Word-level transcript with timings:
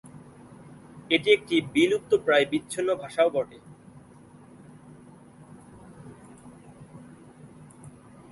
এটি 1.09 1.29
একটি 1.37 1.55
বিলুপ্তপ্রায় 1.73 2.45
বিচ্ছিন্ন 2.51 2.89
ভাষাও 3.01 3.29
বটে। 3.35 3.59